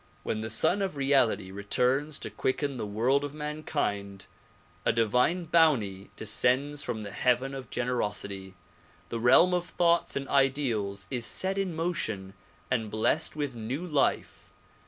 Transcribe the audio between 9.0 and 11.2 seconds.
The realm of thoughts and ideals